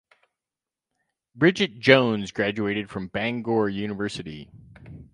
Bridget 1.35 1.79
Jones 1.79 2.31
graduated 2.31 2.89
from 2.89 3.09
Bangor 3.09 3.69
University. 3.69 4.49